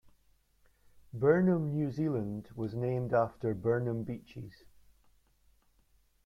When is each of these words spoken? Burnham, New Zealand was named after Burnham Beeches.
Burnham, 1.13 1.69
New 1.75 1.91
Zealand 1.91 2.49
was 2.55 2.73
named 2.73 3.13
after 3.13 3.53
Burnham 3.53 4.01
Beeches. 4.01 4.63